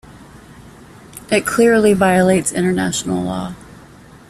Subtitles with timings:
[1.29, 3.53] It clearly violates International Law.